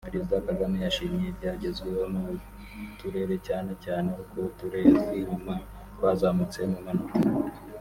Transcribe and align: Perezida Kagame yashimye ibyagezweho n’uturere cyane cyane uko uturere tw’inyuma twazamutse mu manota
Perezida 0.07 0.45
Kagame 0.47 0.75
yashimye 0.85 1.23
ibyagezweho 1.31 2.03
n’uturere 2.13 3.35
cyane 3.47 3.71
cyane 3.83 4.07
uko 4.21 4.35
uturere 4.49 4.89
tw’inyuma 5.01 5.53
twazamutse 5.95 6.59
mu 6.71 6.79
manota 6.85 7.19